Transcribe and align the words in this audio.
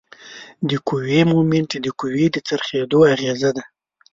د 0.69 0.71
قوې 0.87 1.21
مومنټ 1.31 1.69
د 1.85 1.87
قوې 1.99 2.25
د 2.31 2.37
څرخیدو 2.47 2.99
اغیزه 3.13 3.49
ده. 3.57 3.63